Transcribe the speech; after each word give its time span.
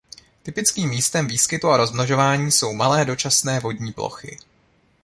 Typickém 0.43 0.89
místem 0.89 1.27
výskytu 1.27 1.69
a 1.69 1.77
rozmnožování 1.77 2.51
jsou 2.51 2.73
malé 2.73 3.05
dočasné 3.05 3.59
vodní 3.59 3.93
plochy. 3.93 4.37